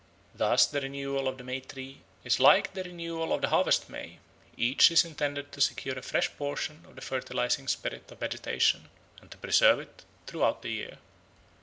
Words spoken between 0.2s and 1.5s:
Thus the renewal of the